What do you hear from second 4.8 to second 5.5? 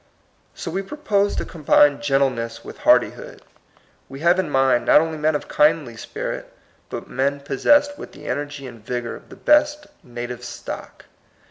not only men of